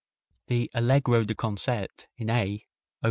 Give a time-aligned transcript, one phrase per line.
[0.47, 2.61] The Allegro de Concert in A, op.